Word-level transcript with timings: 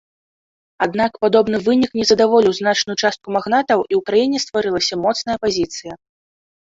Аднак 0.85 1.19
падобны 1.25 1.59
вынік 1.67 1.91
не 1.99 2.05
задаволіў 2.11 2.55
значную 2.61 2.95
частку 3.03 3.27
магнатаў 3.37 3.79
і 3.87 3.91
ў 3.91 4.01
краіне 4.11 4.37
стварылася 4.47 4.95
моцная 5.07 5.35
апазіцыя. 5.41 5.93